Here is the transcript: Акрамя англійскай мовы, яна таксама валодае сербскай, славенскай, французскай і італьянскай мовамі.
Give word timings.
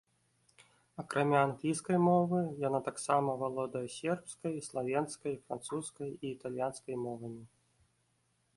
Акрамя 1.01 1.41
англійскай 1.47 1.97
мовы, 2.07 2.39
яна 2.67 2.79
таксама 2.89 3.35
валодае 3.43 3.83
сербскай, 3.97 4.57
славенскай, 4.71 5.33
французскай 5.45 6.09
і 6.23 6.33
італьянскай 6.35 6.95
мовамі. 7.07 7.43